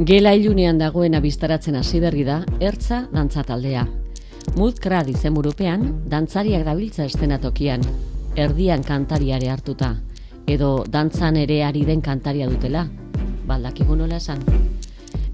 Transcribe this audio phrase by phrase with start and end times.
[0.00, 3.82] Gela ilunean dagoena biztaratzen hasi berri da, ertza dantza taldea.
[4.56, 7.84] Mut krad izenburupean, dantzariak dabiltza estenatokian,
[8.32, 9.90] erdian kantariare hartuta,
[10.48, 12.86] edo dantzan ere ari den kantaria dutela,
[13.44, 14.40] baldakigu nola esan.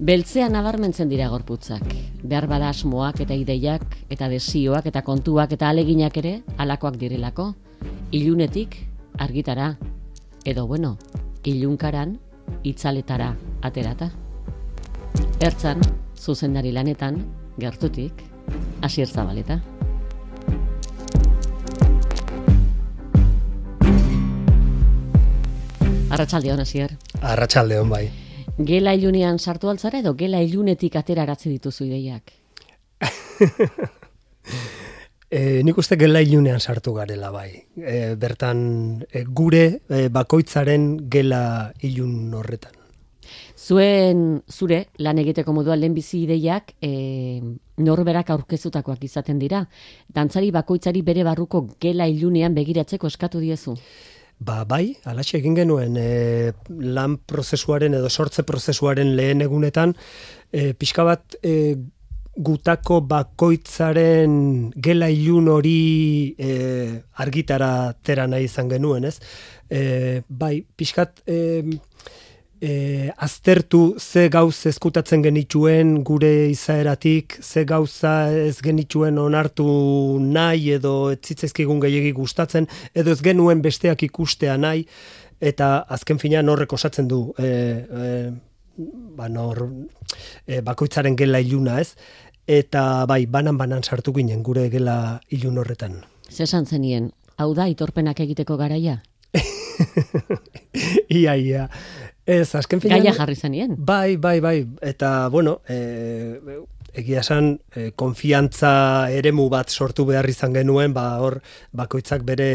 [0.03, 1.87] Beltzean nabarmentzen dira gorputzak,
[2.27, 7.53] behar bada asmoak eta ideiak, eta desioak eta kontuak eta aleginak ere, alakoak direlako,
[8.11, 8.81] ilunetik
[9.15, 9.77] argitara,
[10.43, 10.97] edo bueno,
[11.47, 12.17] ilunkaran
[12.67, 14.26] itzaletara aterata.
[15.39, 15.81] Ertzan,
[16.17, 17.19] zuzendari lanetan,
[17.57, 18.23] gertutik,
[18.81, 19.59] asier zabaleta.
[26.09, 26.97] Arratxalde hon, asier.
[27.21, 28.07] Arratxalde hon, bai.
[28.57, 32.33] Gela ilunean sartu altzara edo gela ilunetik atera dituzu ideiak?
[35.27, 37.49] E, nik uste gela ilunean sartu garela bai.
[37.75, 42.86] E, bertan e, gure e, bakoitzaren gela ilun horretan.
[43.67, 47.41] Zuen zure lan egiteko moduan lehenbizi ideiak e,
[47.83, 49.65] norberak aurkezutakoak izaten dira.
[50.13, 53.75] Dantzari bakoitzari bere barruko gela ilunean begiratzeko eskatu diezu.
[54.39, 59.95] Ba, bai, alatxe egin genuen e, lan prozesuaren edo sortze prozesuaren lehen egunetan,
[60.53, 61.53] e, pixka bat e,
[62.37, 66.51] gutako bakoitzaren gela ilun hori e,
[67.25, 67.71] argitara
[68.05, 69.17] tera nahi izan genuen, ez?
[69.67, 71.63] E, bai, pixkat e,
[72.61, 79.67] e, aztertu ze gauz ezkutatzen genituen gure izaeratik, ze gauza ez genituen onartu
[80.21, 84.85] nahi edo etzitzezkigun gehiagik gustatzen, edo ez genuen besteak ikustea nahi,
[85.39, 88.13] eta azken fina norrek osatzen du e, e,
[89.17, 89.67] ba, nor,
[90.45, 91.93] e, bakoitzaren gela iluna ez,
[92.47, 96.01] eta bai, banan-banan sartu ginen gure gela ilun horretan.
[96.31, 99.01] Zesan zenien, hau da, itorpenak egiteko garaia?
[101.19, 101.67] ia, ia.
[102.27, 102.99] Ez, azken finan...
[102.99, 103.77] Gaia jarri zenien?
[103.79, 104.57] Bai, bai, bai.
[104.83, 105.77] Eta, bueno, e,
[106.99, 108.71] egia esan, e, konfiantza
[109.15, 111.39] eremu bat sortu behar izan genuen, ba, hor,
[111.71, 112.49] bakoitzak bere,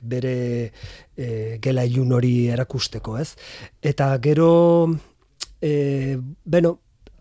[0.00, 0.36] bere
[1.12, 3.34] e, gela ilun hori erakusteko, ez?
[3.84, 4.48] Eta gero,
[5.60, 6.16] e,
[6.48, 6.78] bueno,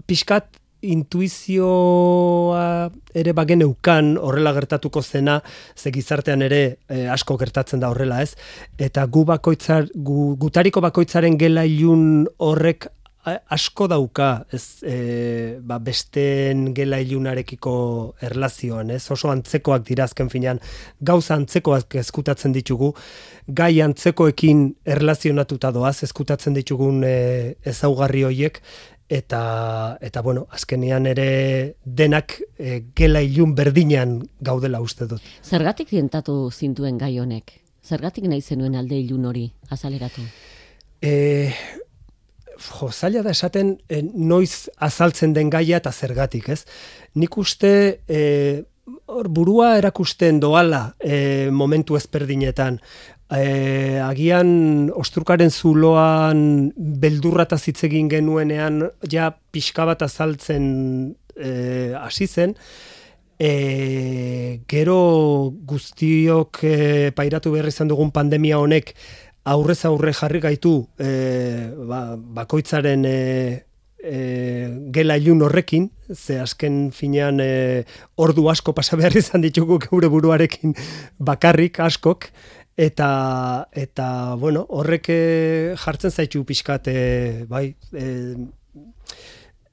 [0.08, 2.64] pixkat intuizioa
[3.14, 5.42] ere bagen eukan horrela gertatuko zena,
[5.76, 8.36] ze gizartean ere e, asko gertatzen da horrela ez,
[8.78, 12.90] eta gu bakoitzar, gu, gutariko bakoitzaren gela ilun horrek
[13.24, 17.74] asko dauka ez e, ba, besteen gela ilunarekiko
[18.26, 19.04] erlazioan, ez?
[19.14, 20.60] Oso antzekoak dira azken finean,
[21.00, 22.96] gauza antzekoak ezkutatzen ditugu,
[23.48, 27.14] gai antzekoekin erlazionatuta doaz, ezkutatzen ditugun e,
[27.62, 28.62] ezaugarri hoiek
[29.12, 35.22] eta eta bueno, azkenean ere denak e, gela ilun berdinean gaudela uste dut.
[35.44, 37.58] Zergatik dientatu zintuen gai honek?
[37.84, 40.24] Zergatik nahi zenuen alde ilun hori azaleratu?
[41.02, 41.12] E,
[42.70, 46.64] jo, zaila da esaten e, noiz azaltzen den gaia eta zergatik, ez?
[47.20, 47.74] Nik uste
[48.08, 48.22] e,
[49.28, 52.80] burua erakusten doala e, momentu ezperdinetan
[53.32, 62.56] e, agian ostrukaren zuloan beldurrata hitz egin genuenean ja pixka bat azaltzen e, hasi zen.
[63.42, 66.78] E, gero guztiok e,
[67.18, 68.94] pairatu behar izan dugun pandemia honek
[69.50, 71.10] aurrez aurre jarri gaitu e,
[71.90, 73.18] ba, bakoitzaren e,
[74.04, 74.20] e,
[74.94, 77.84] gela ilun horrekin, ze azken finean e,
[78.22, 80.76] ordu asko pasa behar izan ditugu geure buruarekin
[81.18, 82.30] bakarrik askok,
[82.82, 87.02] eta eta bueno, horrek eh, jartzen zaitu pixkat e,
[87.50, 88.06] bai, e,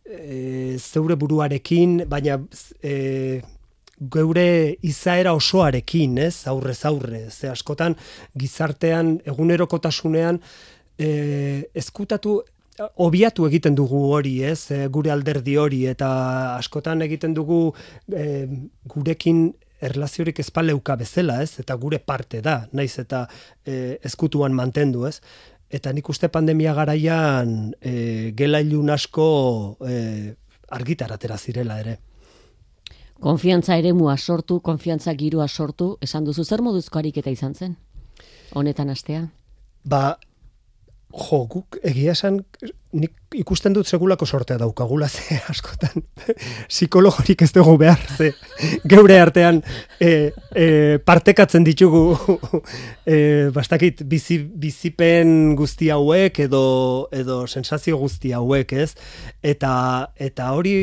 [0.04, 2.36] e, zeure buruarekin, baina
[2.82, 3.40] e,
[4.12, 4.48] geure
[4.86, 7.96] izaera osoarekin, ez, aurrez aurre, ze askotan
[8.38, 10.42] gizartean egunerokotasunean
[10.98, 11.08] e,
[11.74, 12.42] ezkutatu
[13.02, 16.10] obiatu egiten dugu hori, ez, gure alderdi hori, eta
[16.58, 17.72] askotan egiten dugu
[18.12, 18.46] e,
[18.86, 19.48] gurekin
[19.80, 21.58] erlaziorik ezpaleuka bezala, ez?
[21.62, 23.26] Eta gure parte da, naiz eta
[23.64, 25.18] e, ezkutuan mantendu, ez?
[25.70, 29.28] Eta nik uste pandemia garaian e, gela ilun asko
[29.86, 30.34] e,
[30.74, 31.98] argitaratera zirela ere.
[33.20, 37.76] Konfiantza ere mua sortu, konfiantza girua sortu, esan duzu zer moduzko ariketa izan zen?
[38.54, 39.26] Honetan astea?
[39.84, 40.18] Ba,
[41.08, 42.42] Jo, guk egia esan,
[42.96, 46.02] nik ikusten dut segulako sortea daukagula ze askotan.
[46.68, 48.32] Psikologorik ez dugu behar ze
[48.88, 49.60] geure artean
[50.00, 52.16] e, e, partekatzen ditugu
[53.04, 58.92] e, bastakit bizi, bizipen guzti hauek edo, edo sensazio guzti hauek ez?
[59.42, 59.72] Eta,
[60.16, 60.78] eta hori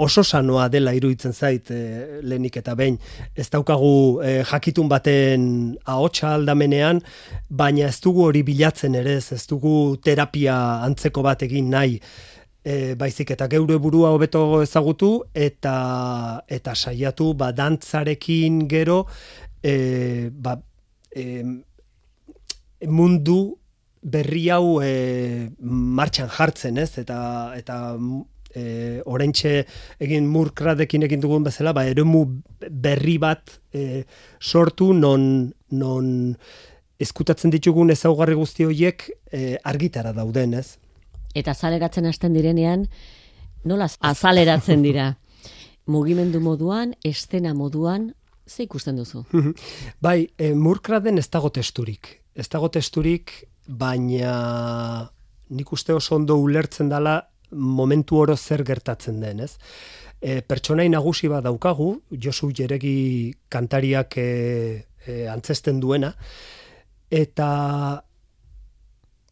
[0.00, 1.80] oso sanoa dela iruditzen zait e,
[2.22, 2.98] lehenik eta behin.
[3.36, 3.92] Ez daukagu
[4.24, 5.46] e, jakitun baten
[5.84, 7.02] ahotsa aldamenean,
[7.48, 10.56] baina ez dugu hori bilatzen ere, ez dugu terapia
[10.88, 12.00] antzeko bat egin nahi.
[12.64, 19.06] e, baizik eta geure burua hobeto ezagutu eta eta saiatu ba dantzarekin gero
[19.62, 20.58] e, ba,
[21.16, 21.42] e,
[22.86, 23.40] mundu
[24.02, 26.96] berri hau e, martxan jartzen, ez?
[26.98, 27.76] Eta eta
[28.54, 29.64] e, oraintxe
[30.02, 32.24] egin murkradekin egin dugun bezala, ba eremu
[32.70, 34.04] berri bat e,
[34.40, 36.36] sortu non non
[37.00, 40.76] eskutatzen ditugun ezaugarri guzti horiek e, argitara dauden, ez?
[41.34, 42.86] Eta azaleratzen hasten direnean,
[43.64, 45.14] nola azaleratzen dira?
[45.90, 48.10] Mugimendu moduan, estena moduan,
[48.46, 49.24] ze ikusten duzu?
[50.04, 52.18] bai, e, murkraden ez dago testurik.
[52.34, 53.32] Ez dago testurik,
[53.66, 55.08] baina
[55.50, 57.20] nik uste oso ondo ulertzen dela
[57.50, 59.56] momentu oro zer gertatzen den, ez?
[60.20, 64.28] E, pertsonai nagusi bat daukagu, Josu Jeregi kantariak e,
[65.06, 66.12] e, antzesten duena,
[67.10, 67.50] eta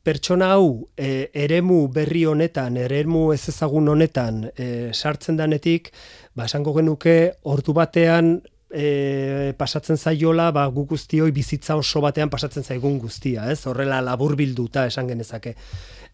[0.08, 5.92] pertsona hau e, eremu berri honetan, eremu ez ezagun honetan e, sartzen danetik,
[6.34, 7.18] ba, esango genuke,
[7.52, 8.38] ordu batean
[8.70, 13.60] e, pasatzen zaiola, ba, gu guztioi bizitza oso batean pasatzen zaigun guztia, ez?
[13.68, 15.54] Horrela labur bilduta esan genezake.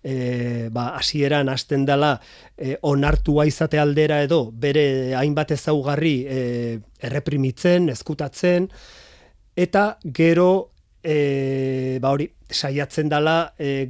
[0.04, 2.18] E, ba, asieran hasten dela
[2.58, 6.40] e, onartua izate aldera edo, bere hainbat ezaugarri e,
[7.08, 8.68] erreprimitzen, eskutatzen,
[9.56, 10.50] eta gero
[11.00, 13.88] e, ba hori, saiatzen dala e,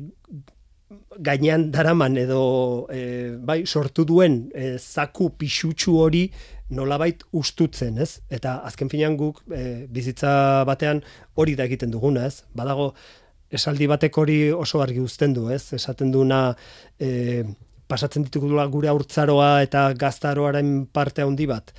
[1.18, 6.28] gainean daraman edo e, bai, sortu duen e, zaku pixutsu hori
[6.74, 8.20] nolabait ustutzen, ez?
[8.32, 11.02] Eta azken finean guk e, bizitza batean
[11.38, 12.42] hori da egiten duguna, ez?
[12.56, 12.92] Badago
[13.54, 15.72] esaldi batek hori oso argi uzten du, ez?
[15.76, 16.46] Esaten duna
[16.98, 17.44] e,
[17.88, 21.74] pasatzen ditugula gure aurtzaroa eta gaztaroaren parte handi bat.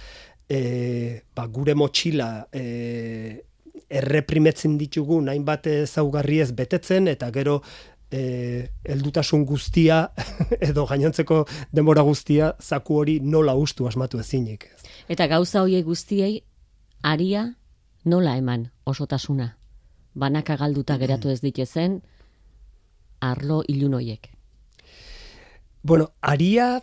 [0.49, 3.41] E, ba, gure motxila e,
[3.89, 7.59] erreprimetzen ditugu nain bate zaugarri ez betetzen eta gero
[8.11, 9.99] e, eldutasun guztia
[10.69, 11.43] edo gainontzeko
[11.73, 14.69] denbora guztia zaku hori nola ustu asmatu ezinik.
[15.09, 16.39] Eta gauza hoiek guztiei
[17.03, 17.51] aria
[18.05, 19.55] nola eman osotasuna.
[20.15, 22.01] Banaka galduta geratu ez ditezen
[23.21, 24.29] arlo ilun hoiek.
[25.83, 26.79] Bueno, aria...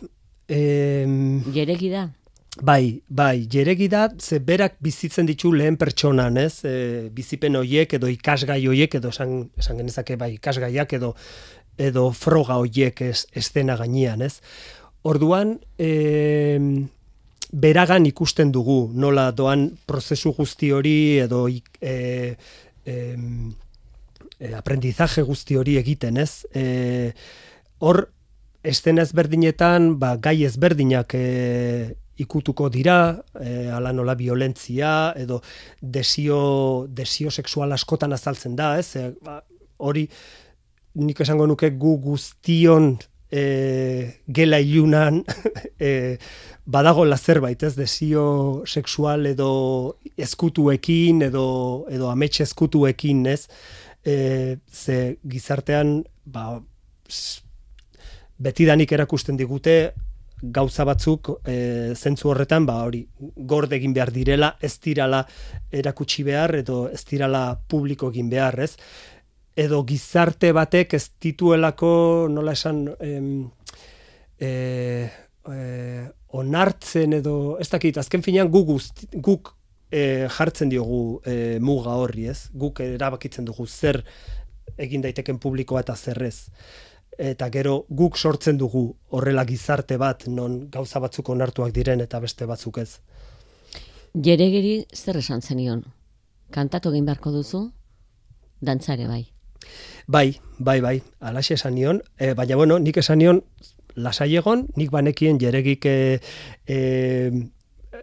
[0.47, 1.07] Eh,
[1.53, 2.09] Jeregi da?
[2.61, 6.61] Bai, bai, jeregi da, ze berak bizitzen ditu lehen pertsonan, ez?
[6.63, 11.15] E, bizipen hoiek edo ikasgai hoiek edo esan, esan genezake bai ikasgaiak edo
[11.81, 14.37] edo froga hoiek ez estena gainean, ez?
[15.01, 16.59] Orduan, e,
[17.49, 22.35] beragan ikusten dugu, nola doan prozesu guzti hori edo e,
[22.85, 23.15] e,
[24.39, 26.45] e, aprendizaje guzti hori egiten, ez?
[26.53, 27.13] E,
[27.79, 28.05] hor,
[28.63, 35.41] estena ezberdinetan, ba, gai ezberdinak e, ikutuko dira, e, ala nola violentzia edo
[35.81, 38.95] desio, desio sexual askotan azaltzen da, ez?
[38.95, 39.41] E, ba,
[39.83, 40.07] hori
[40.93, 42.93] nik esango nuke gu guztion
[43.33, 45.23] e, gela ilunan
[45.79, 46.17] e,
[46.65, 47.75] badago zerbait, ez?
[47.75, 53.47] Desio sexual edo eskutuekin edo edo ametxe eskutuekin, ez?
[54.05, 56.61] E, ze gizartean ba,
[58.37, 59.93] betidanik erakusten digute
[60.43, 63.05] gauza batzuk e, zentzu horretan ba hori
[63.47, 65.23] gorde egin behar direla ez dirala
[65.71, 68.73] erakutsi behar edo ez dirala publiko egin behar ez
[69.55, 73.29] edo gizarte batek ez dituelako nola esan em,
[74.39, 74.49] e,
[75.47, 75.59] e,
[76.33, 78.71] onartzen edo ez dakit azken finean guk,
[79.13, 79.53] guk
[79.91, 84.01] e, jartzen diogu e, muga horri ez guk erabakitzen dugu zer
[84.77, 86.49] egin daiteken publikoa eta zerrez
[87.17, 92.45] eta gero guk sortzen dugu horrela gizarte bat non gauza batzuk onartuak diren eta beste
[92.49, 92.99] batzuk ez.
[94.13, 95.83] Jeregeri zer esan zenion?
[96.51, 97.71] Kantatu egin beharko duzu?
[98.61, 99.27] Dantzare bai.
[100.07, 103.41] Bai, bai, bai, alaxe esan nion, e, baina bueno, nik esan nion
[103.95, 105.97] lasai egon, nik banekien jeregik e,
[106.67, 106.77] e,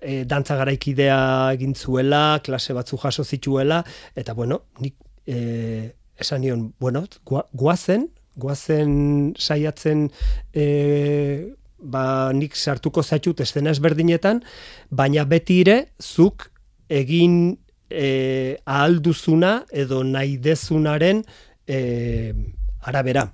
[0.00, 1.20] e, dantza garaikidea
[1.54, 3.82] egin zuela, klase batzu jaso zituela,
[4.14, 7.04] eta bueno, nik e, esan nion, bueno,
[7.52, 8.08] guazen,
[8.40, 10.08] goazen saiatzen
[10.54, 12.04] e, ba,
[12.36, 14.42] nik sartuko zaitut estena ezberdinetan,
[14.90, 16.50] baina beti ere zuk
[16.90, 17.58] egin
[17.90, 21.24] e, ahalduzuna edo nahi dezunaren
[21.66, 22.32] e,
[22.80, 23.28] arabera.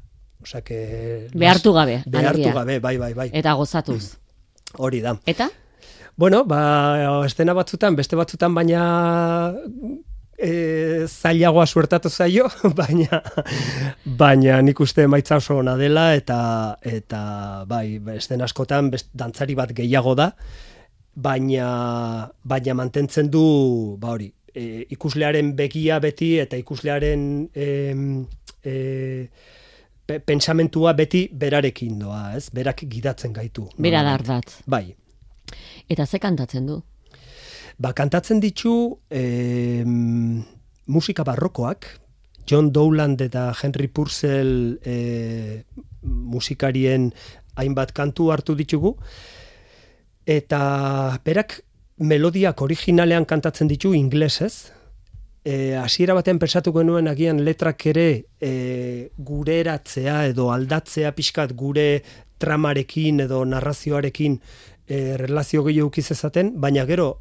[0.47, 2.03] Osa que, behartu gabe.
[2.07, 3.31] Behartu gabe, bai, bai, bai.
[3.35, 4.15] Eta gozatuz.
[4.85, 5.17] Hori da.
[5.27, 5.49] Eta?
[6.17, 8.85] Bueno, ba, estena batzutan, beste batzutan, baina
[10.39, 12.47] e, zailagoa suertatu zaio,
[12.79, 13.19] baina
[14.23, 16.39] baina nik uste emaitza oso ona dela eta
[16.87, 17.21] eta
[17.67, 20.31] bai, esten askotan best, dantzari bat gehiago da,
[21.11, 23.45] baina baina mantentzen du,
[23.99, 27.69] ba hori, e, ikuslearen begia beti eta ikuslearen e,
[28.63, 28.77] e,
[30.07, 32.49] pentsamentua beti berarekin doa, ez?
[32.55, 33.67] Berak gidatzen gaitu.
[33.79, 34.63] Bera dardatz.
[34.67, 34.95] Bai.
[35.89, 36.81] Eta ze kantatzen du?
[37.79, 39.85] Ba, kantatzen ditu e,
[40.87, 41.87] musika barrokoak,
[42.47, 45.65] John Dowland eta Henry Purcell e,
[46.03, 47.11] musikarien
[47.57, 48.95] hainbat kantu hartu ditugu,
[50.27, 51.61] eta berak
[51.99, 54.71] melodiak originalean kantatzen ditu inglesez,
[55.47, 58.07] e, hasiera batean pensatu genuen agian letrak ere
[58.43, 62.03] e, gure eratzea edo aldatzea pixkat gure
[62.43, 64.41] tramarekin edo narrazioarekin
[64.89, 67.21] e, relazio gehiago ezaten, baina gero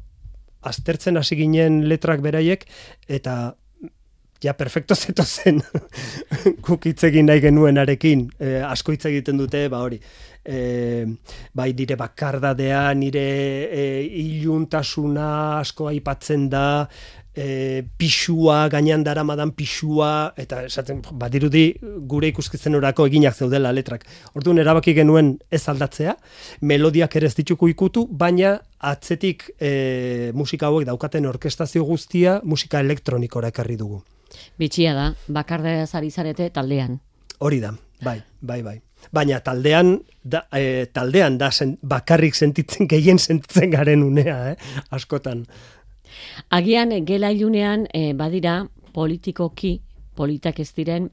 [0.66, 2.66] aztertzen hasi ginen letrak beraiek
[3.06, 3.54] eta
[4.42, 5.62] ja perfecto zeto zen
[6.60, 10.00] guk hitz egin nahi genuenarekin e, asko hitz egiten dute ba hori
[10.44, 11.06] e,
[11.54, 13.28] bai nire bakardadea nire
[13.70, 13.84] e,
[14.24, 16.66] iluntasuna asko aipatzen da
[17.36, 21.66] e, pixua, gainean dara madan pixua, eta esaten, badirudi
[22.08, 24.06] gure ikuskitzen orako eginak zeudela letrak.
[24.34, 26.16] Orduan erabaki genuen ez aldatzea,
[26.62, 33.52] melodiak ere ez dituko ikutu, baina atzetik e, musika hauek daukaten orkestazio guztia musika elektronikora
[33.52, 34.02] ekarri dugu.
[34.58, 37.00] Bitxia da, bakarda zari zarete taldean.
[37.38, 38.80] Hori da, bai, bai, bai.
[39.12, 41.50] Baina taldean, da, e, taldean da
[41.82, 44.56] bakarrik sentitzen, gehien sentitzen garen unea, eh?
[44.90, 45.44] askotan.
[46.50, 49.80] Agian gela ilunean e, badira politikoki
[50.16, 51.10] politak ez diren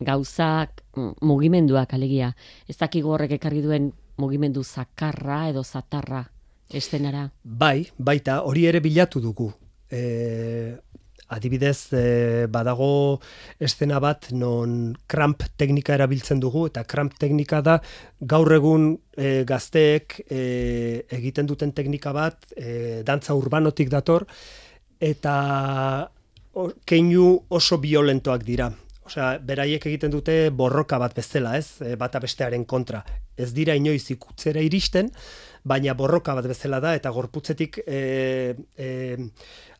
[0.00, 2.32] gauzak mm, mugimenduak alegia.
[2.68, 6.24] Ez dakigu horrek ekarri duen mugimendu zakarra edo zatarra
[6.72, 7.28] estenara.
[7.42, 9.50] Bai, baita hori ere bilatu dugu.
[9.90, 10.74] E,
[11.28, 13.20] adibidez e, badago
[13.58, 17.78] estena bat non kramp teknika erabiltzen dugu eta kramp teknika da
[18.20, 20.42] gaur egun e, gazteek e,
[21.18, 24.26] egiten duten teknika bat e, dantza urbanotik dator
[25.00, 26.10] eta
[26.88, 28.70] keinu oso violentoak dira.
[29.06, 31.94] Osea, beraiek egiten dute borroka bat bezala, ez?
[31.98, 33.04] Bata bestearen kontra.
[33.38, 35.12] Ez dira inoiz ikutzera iristen,
[35.66, 38.00] baina borroka bat bezala da, eta gorputzetik e,
[38.74, 38.88] e,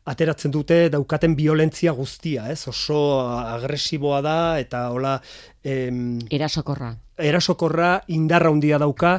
[0.07, 2.67] ateratzen dute daukaten violentzia guztia, ez?
[2.71, 5.17] Oso agresiboa da eta hola
[5.63, 6.93] em, erasokorra.
[7.17, 9.17] Erasokorra indarra handia dauka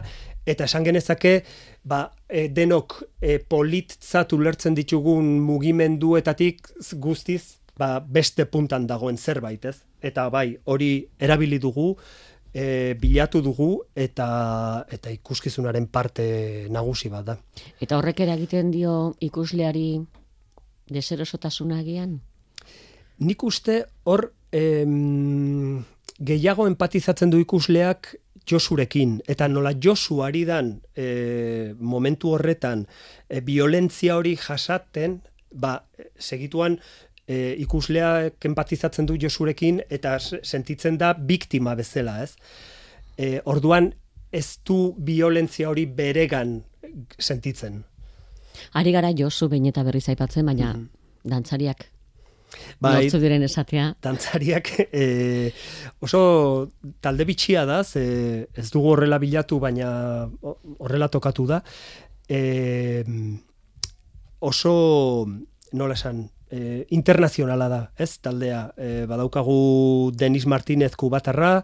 [0.49, 1.42] eta esan genezake
[1.85, 9.76] ba, e, denok e, politzat ulertzen ditugun mugimenduetatik guztiz ba, beste puntan dagoen zerbait, ez?
[10.00, 11.92] Eta bai, hori erabili dugu,
[12.52, 14.28] e, bilatu dugu eta
[14.90, 17.37] eta ikuskizunaren parte nagusi bat da.
[17.80, 20.00] Eta horrek eragiten dio ikusleari
[20.90, 22.18] deserosotasuna agian?
[23.18, 25.85] Nik uste hor em,
[26.18, 28.14] gehiago empatizatzen du ikusleak
[28.49, 32.87] Josurekin, eta nola Josu ari dan e, momentu horretan
[33.28, 35.18] e, violentzia hori jasaten,
[35.52, 35.75] ba,
[36.16, 36.78] segituan
[37.26, 42.38] e, ikusleak empatizatzen du Josurekin, eta sentitzen da biktima bezala, ez?
[43.18, 43.92] E, orduan,
[44.33, 46.62] ez du violentzia hori beregan
[47.18, 47.83] sentitzen.
[48.74, 50.88] Ari gara Josu behin eta berriz aipatzen, baina mm
[51.28, 51.88] dantzariak
[52.80, 53.90] bai, nortzu diren esatea.
[54.04, 55.04] Dantzariak e,
[56.04, 56.22] oso
[57.04, 59.90] talde bitxia da, ze ez dugu horrela bilatu, baina
[60.78, 61.62] horrela tokatu da.
[62.28, 63.04] E,
[64.40, 65.26] oso,
[65.72, 68.62] nola esan, e, internazionala da, ez taldea.
[68.76, 71.58] E, badaukagu Denis Martinez kubatarra,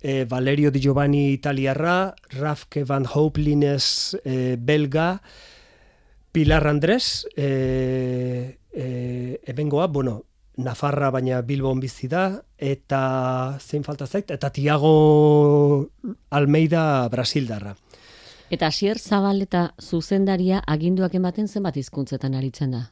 [0.00, 5.14] e, Valerio Di Giovanni italiarra, Rafke van Hopelines e, belga,
[6.32, 10.24] Pilar Andrés, e, e, ebengoa, bueno,
[10.56, 15.90] Nafarra baina Bilbon bizi da, eta zein falta zait, eta Tiago
[16.30, 17.74] Almeida Brasildarra.
[18.52, 22.82] Eta Asier Zabal eta zuzendaria aginduak ematen zenbat hizkuntzetan aritzen da?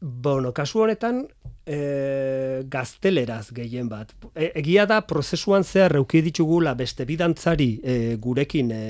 [0.00, 1.26] Bueno, kasu honetan,
[1.66, 4.14] e, gazteleraz gehien bat.
[4.34, 8.82] E, egia da, prozesuan zehar reuki ditugula beste bidantzari e, gurekin e,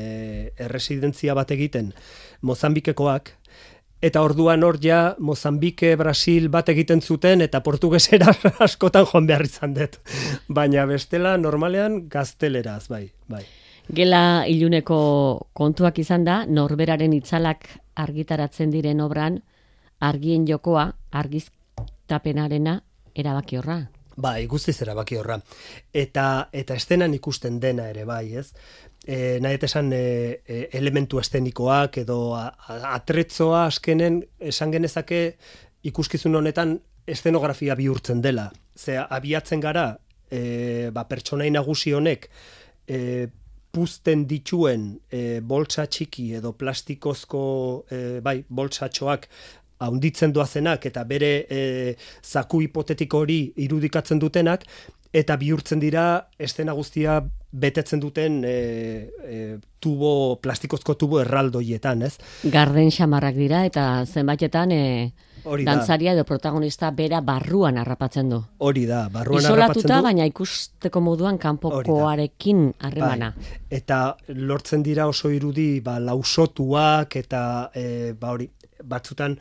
[0.56, 1.92] erresidentzia bat egiten
[2.42, 3.34] Mozambikekoak,
[4.02, 8.32] Eta orduan hor ja Mozambike, Brasil bat egiten zuten eta portugesera
[8.66, 10.00] askotan joan behar izan dut.
[10.48, 13.44] Baina bestela normalean gazteleraz, bai, bai.
[13.94, 14.98] Gela iluneko
[15.54, 19.38] kontuak izan da, norberaren itzalak argitaratzen diren obran,
[20.02, 20.88] argien jokoa,
[21.22, 22.80] argiztapenarena
[23.14, 23.84] erabaki horra.
[24.16, 25.38] Bai, guztiz erabaki horra.
[25.92, 28.52] Eta, eta estenan ikusten dena ere, bai, ez?
[29.06, 35.22] e, nahi esan e, e, elementu estenikoak edo atretzoa askenen esan genezake
[35.82, 38.50] ikuskizun honetan estenografia bihurtzen dela.
[38.76, 39.96] Ze abiatzen gara
[40.30, 42.28] e, ba, pertsonai nagusi honek
[42.86, 43.28] e,
[43.72, 47.42] puzten dituen e, boltsa txiki edo plastikozko
[47.90, 49.26] e, bai, boltsatxoak
[49.84, 51.62] haunditzen doazenak eta bere e,
[52.22, 54.66] zaku hipotetiko hori irudikatzen dutenak,
[55.12, 56.04] eta bihurtzen dira
[56.40, 57.20] estena guztia
[57.52, 58.54] betetzen duten e,
[59.28, 59.40] e,
[59.82, 62.14] tubo, plastikozko tubo erraldoietan, ez?
[62.48, 64.86] Garden xamarrak dira eta zenbaitetan e,
[65.44, 65.74] Hori da.
[65.74, 68.38] dantzaria edo protagonista bera barruan harrapatzen du.
[68.64, 70.06] Hori da, barruan harrapatzen Isolatuta, du.
[70.08, 73.32] baina ikusteko moduan kanpokoarekin harremana.
[73.36, 73.60] Bai.
[73.82, 74.00] Eta
[74.32, 77.42] lortzen dira oso irudi ba, lausotuak eta
[77.74, 78.48] e, ba, hori,
[78.82, 79.36] batzutan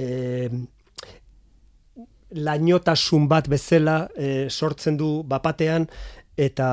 [0.00, 0.48] e,
[2.30, 5.86] lainotasun bat bezala e, sortzen du bapatean
[6.40, 6.70] eta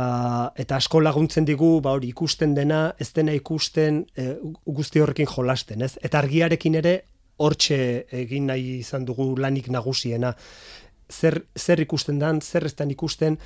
[0.55, 4.27] eta asko laguntzen digu ba hori ikusten dena ez dena ikusten e,
[4.65, 5.97] guzti horrekin jolasten ez?
[6.01, 6.93] Eta argiarekin ere
[7.37, 7.79] hortxe
[8.23, 10.33] egin nahi izan dugu lanik nagusiena.
[11.11, 13.37] Zer, zer ikusten dan zer ez dan ikusten?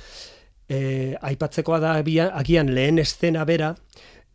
[0.68, 3.74] E, aipatzekoa da agian lehen estena bera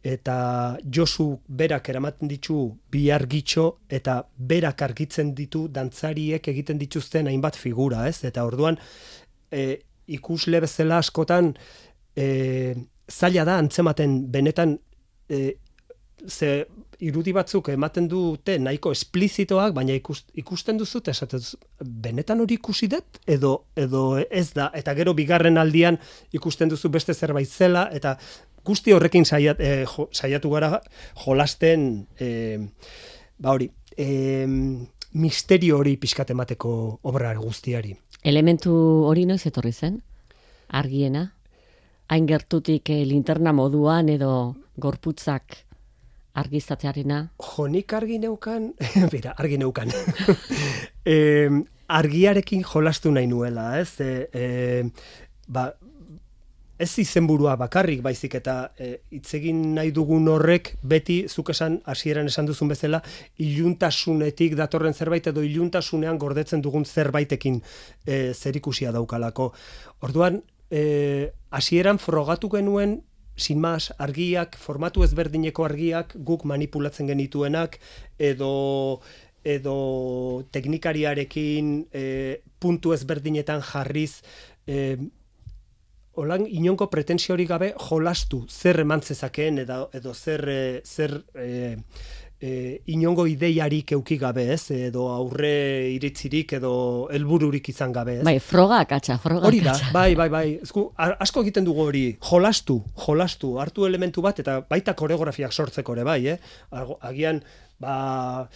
[0.07, 2.57] eta Josu berak eramaten ditu
[2.91, 3.65] bi argitxo
[3.99, 8.23] eta berak argitzen ditu dantzariek egiten dituzten hainbat figura, ez?
[8.29, 8.79] Eta orduan
[9.51, 9.81] e,
[10.17, 11.51] ikusle bezala askotan
[12.15, 12.27] e,
[13.11, 14.77] zaila da antzematen benetan
[15.29, 15.57] e,
[16.27, 16.65] ze
[16.99, 21.43] irudi batzuk ematen dute nahiko esplizitoak, baina ikust, ikusten duzu eta esaten
[22.05, 25.99] benetan hori ikusi dut edo edo ez da eta gero bigarren aldian
[26.33, 28.15] ikusten duzu beste zerbait zela eta
[28.67, 30.81] guzti horrekin saiat, e, jo, saiatu gara
[31.23, 32.29] jolasten e,
[33.39, 34.07] ba hori e,
[35.17, 36.71] misterio hori pixkat emateko
[37.09, 37.95] obra guztiari.
[38.27, 38.73] Elementu
[39.07, 40.01] hori noiz etorri zen?
[40.67, 41.23] Argiena?
[42.11, 44.31] Hain gertutik eh, linterna moduan edo
[44.79, 45.57] gorputzak
[46.37, 47.21] argiztatzearena?
[47.41, 48.69] Jo, nik argi neukan,
[49.13, 49.91] bera, argi neukan.
[51.13, 51.17] e,
[51.87, 53.99] argiarekin jolastu nahi nuela, ez?
[54.03, 54.45] E, e,
[55.47, 55.71] ba,
[56.77, 62.29] ez izenburua bakarrik baizik eta e, hitz egin nahi dugun horrek beti zuk esan hasieran
[62.29, 63.01] esan duzun bezala
[63.41, 67.61] iluntasunetik datorren zerbait edo iluntasunean gordetzen dugun zerbaitekin
[68.05, 69.51] e, zerikusia daukalako.
[70.05, 73.01] Orduan e, hasieran frogatu genuen
[73.37, 77.77] sin más, argiak, formatu ezberdineko argiak guk manipulatzen genituenak
[78.17, 79.01] edo
[79.47, 82.03] edo teknikariarekin e,
[82.59, 84.19] puntu ezberdinetan jarriz
[84.67, 84.97] e,
[86.17, 91.77] Olan inongo pretensiorik gabe jolastu zer eman zezakeen edo, edo zer, e, zer e,
[92.39, 92.51] e,
[92.93, 95.51] inongo ideiarik euki gabe ez, edo aurre
[95.93, 96.71] iritzirik edo
[97.13, 98.23] helbururik izan gabe ez.
[98.25, 99.91] Bai, froga akatsa, froga Hori da, akatsa.
[99.93, 100.45] bai, bai, bai.
[100.65, 106.07] Ezku, asko egiten dugu hori, jolastu, jolastu, hartu elementu bat eta baita koreografiak sortzeko ere
[106.07, 106.39] bai, eh?
[107.11, 107.43] Agian,
[107.81, 108.47] ba,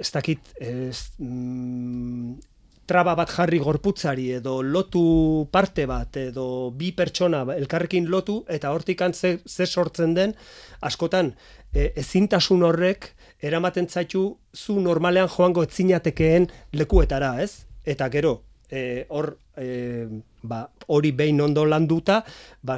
[0.00, 2.49] ez dakit, ez, mm,
[2.90, 9.14] traba bat jarri gorputzari edo lotu parte bat edo bi pertsona elkarrekin lotu eta hortikan
[9.14, 10.34] ze, ze sortzen den
[10.80, 11.34] askotan
[11.72, 14.24] e, ezintasun horrek eramaten zaitu
[14.54, 17.64] zu normalean joango etzinatekeen lekuetara, ez?
[17.86, 18.34] Eta gero,
[18.68, 20.06] e, hor e,
[20.42, 22.20] ba, hori behin ondo landuta,
[22.62, 22.76] ba,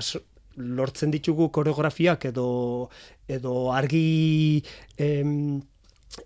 [0.56, 2.46] lortzen ditugu koreografiak edo
[3.32, 4.62] edo argi
[5.00, 5.62] em,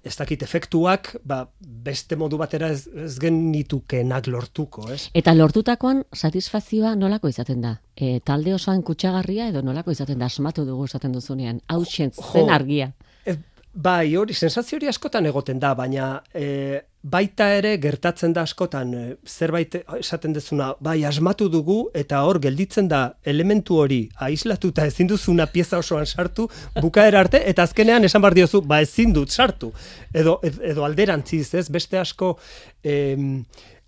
[0.03, 5.07] ez dakit efektuak, ba, beste modu batera ez, ez genitukenak lortuko, ez?
[5.17, 7.77] Eta lortutakoan satisfazioa nolako izaten da?
[7.95, 11.61] E, talde osoan kutsagarria edo nolako izaten da asmatu dugu esaten duzunean?
[11.73, 12.93] Hau zen argia.
[13.25, 13.37] E,
[13.77, 19.03] bai, hori, sensazio hori askotan egoten da, baina e, baita ere gertatzen da askotan e,
[19.29, 25.47] zerbait esaten dezuna, bai, asmatu dugu eta hor gelditzen da elementu hori aislatuta ezin duzuna
[25.53, 26.49] pieza osoan sartu,
[26.81, 29.73] bukaera arte, eta azkenean esan bar diozu, ba ezin dut sartu.
[30.15, 32.37] Edo, ed- edo alderantziz, ez, beste asko...
[32.83, 33.43] Em,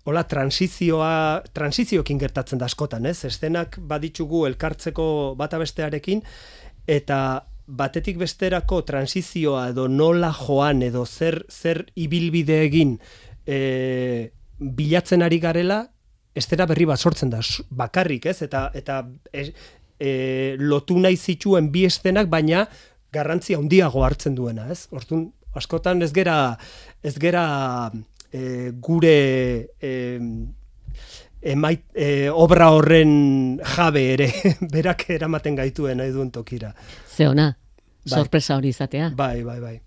[0.09, 3.25] Hola, transizioa, transizioekin gertatzen da askotan, ez?
[3.27, 6.23] Estenak baditzugu elkartzeko bata bestearekin,
[6.89, 7.19] eta
[7.69, 12.97] batetik besterako transizioa edo nola joan edo zer zer ibilbide egin
[13.45, 15.83] e, bilatzen ari garela
[16.35, 18.41] estera berri bat sortzen da bakarrik ez?
[18.45, 19.01] Eta eta
[19.33, 19.49] e,
[19.99, 20.11] e,
[20.59, 22.65] lotu nahi zituen bi estenak baina
[23.13, 24.87] garrantzia handiago hartzen duena ez?
[24.91, 26.57] Orduan askotan ez gera
[27.03, 27.45] ez gera
[28.31, 29.17] e, gure
[29.81, 29.93] e,
[31.41, 34.29] emait, e, obra horren jabe ere
[34.73, 36.73] berak eramaten gaituen nahi duen tokira.
[37.07, 37.51] Ze ona,
[38.03, 38.17] Bai.
[38.17, 39.11] sorpresa hori izatea.
[39.15, 39.79] Bai, bai, bai.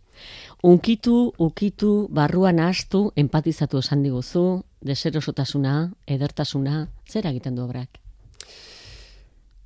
[0.63, 7.99] Unkitu, ukitu, barruan ahastu, empatizatu esan diguzu, deserosotasuna, edertasuna, zer egiten du obrak?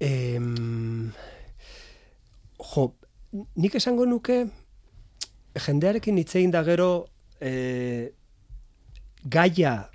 [0.00, 1.12] Em,
[2.72, 2.86] jo,
[3.56, 4.46] nik esango nuke
[5.66, 6.88] jendearekin hitz egin da gero
[7.40, 8.12] e,
[9.24, 9.90] gaia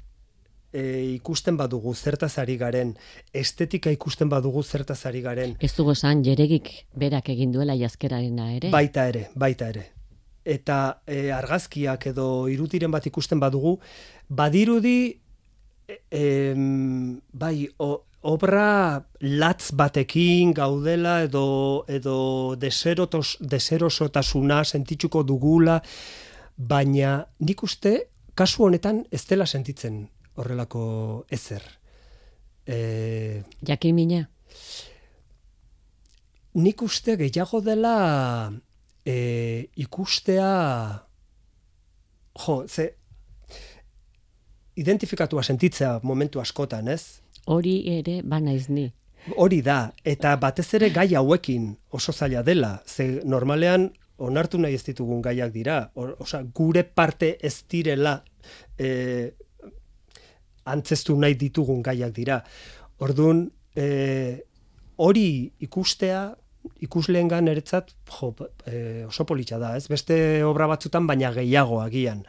[0.74, 2.94] e, ikusten badugu zertaz ari garen,
[3.34, 8.72] estetika ikusten badugu zertaz ari garen, Ez dugu esan jeregik berak egin duela jazkerarena ere?
[8.72, 9.88] Baita ere, baita ere.
[10.46, 13.78] Eta e, argazkiak edo irutiren bat ikusten badugu,
[14.30, 15.20] badirudi
[16.10, 25.82] em, bai, o, obra latz batekin gaudela edo, edo deserotos, deserosotasuna sentitzuko dugula,
[26.58, 31.63] baina nik uste kasu honetan ez dela sentitzen horrelako ezer.
[32.65, 34.28] E, Jakimina.
[36.54, 38.52] nik uste gehiago dela
[39.06, 40.52] e, ikustea
[42.46, 42.94] jo, ze
[44.76, 47.22] identifikatua sentitzea momentu askotan, ez?
[47.46, 48.91] Hori ere banaiz ni.
[49.38, 53.91] Hori da, eta batez ere gai hauekin oso zaila dela, ze normalean
[54.22, 58.22] onartu nahi ez ditugun gaiak dira, o, osea, gure parte ez direla
[58.78, 59.34] e,
[60.65, 62.41] antzestu nahi ditugun gaiak dira.
[63.02, 63.45] Orduan,
[63.76, 64.41] e,
[65.02, 66.30] hori ikustea,
[66.86, 68.34] ikusleengan eretzat, jo,
[68.69, 69.88] e, oso politxa da, ez?
[69.89, 72.24] Beste obra batzutan, baina gehiago agian.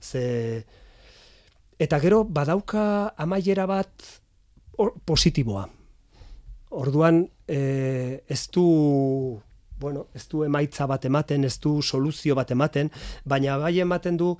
[0.00, 0.64] Ze,
[1.78, 4.08] eta gero, badauka amaiera bat
[4.78, 5.66] or, positiboa.
[6.74, 9.42] Orduan, e, ez du
[9.84, 12.90] bueno, ez du emaitza bat ematen, ez du soluzio bat ematen,
[13.28, 14.30] baina bai ematen du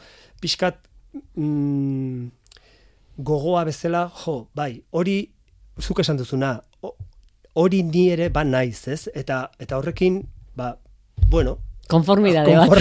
[0.41, 0.79] pixkat
[1.35, 2.29] mm,
[3.19, 5.19] gogoa bezala, jo, bai, hori
[5.81, 6.57] zuk esan duzuna,
[7.55, 9.09] hori ni ere ba naiz, ez?
[9.15, 10.23] Eta eta horrekin,
[10.57, 10.77] ba,
[11.29, 12.79] bueno, Konformidade bat.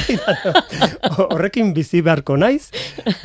[1.33, 2.69] horrekin bizi beharko naiz,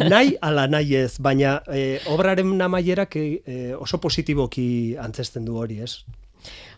[0.02, 5.78] nahi ala nahi ez, baina e, obraren amaierak e, e, oso positiboki antzesten du hori,
[5.86, 6.02] ez?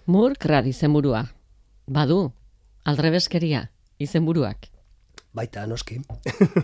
[0.06, 1.24] Mur krar izenburua.
[1.88, 2.26] Badu,
[2.84, 4.68] aldrebeskeria izenburuak.
[5.32, 6.00] Baita, noski.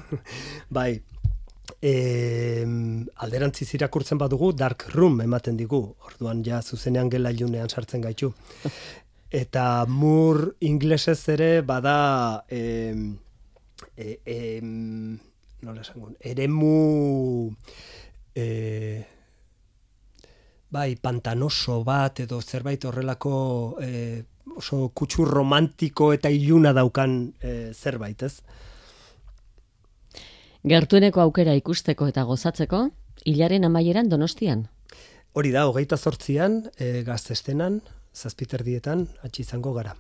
[0.77, 1.01] bai,
[1.83, 2.65] e,
[3.25, 8.33] alderantziz irakurtzen badugu, dark room ematen digu, orduan ja zuzenean gela ilunean sartzen gaitu.
[9.43, 12.95] Eta mur inglesez ere bada e,
[13.97, 17.51] e, e, nola esango, eremu
[18.35, 18.47] e,
[20.71, 23.35] bai, pantanoso bat edo zerbait horrelako
[23.83, 24.23] e,
[24.57, 28.41] oso kutsu romantiko eta iluna daukan e, zerbait, ez?
[30.67, 32.89] Gertueneko aukera ikusteko eta gozatzeko,
[33.31, 34.65] hilaren amaieran donostian.
[35.39, 37.77] Hori da, hogeita zortzian, e, gaztestenan,
[38.17, 39.93] zazpiterdietan, atxi izango gara.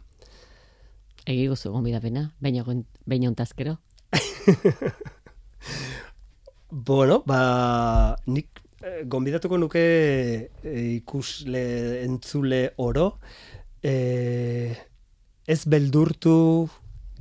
[1.26, 2.64] Egi guzu gombidapena, baina
[3.06, 3.78] baina ontazkero.
[6.68, 11.62] Bueno, ba, nik eh, gonbidatuko nuke eh, ikusle
[12.02, 13.20] entzule oro,
[13.86, 14.74] eh,
[15.46, 16.34] ez beldurtu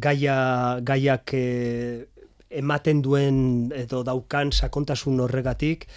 [0.01, 2.09] gaia, gaiak eh,
[2.55, 3.37] ematen duen
[3.75, 5.87] edo daukan sakontasun horregatik,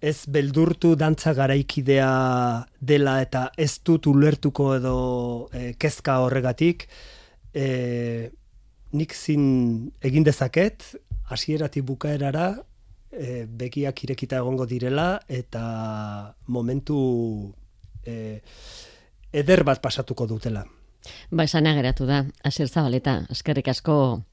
[0.00, 2.10] ez beldurtu dantza garaikidea
[2.80, 4.96] dela eta ez dut ulertuko edo
[5.52, 6.86] eh, kezka horregatik,
[7.54, 8.30] eh,
[8.92, 10.86] nik zin egin dezaket,
[11.28, 12.54] hasieratik bukaerara,
[13.12, 16.98] e, begiak irekita egongo direla eta momentu
[18.04, 18.40] e,
[19.32, 20.64] eder bat pasatuko dutela.
[21.30, 24.24] Ba, esana geratu da, Asier Zabaleta, eskerrik asko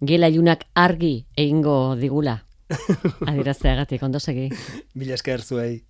[0.00, 2.40] gela ilunak argi egingo digula.
[3.28, 4.48] Adierazteagatik, ondo segi.
[4.94, 5.82] Mila esker zuei.